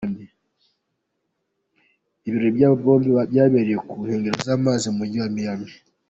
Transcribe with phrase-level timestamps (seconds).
[2.27, 5.69] Ibirori by’aba bombi byabereye ku nkengero z’amazi mu Mujyi wa Miami.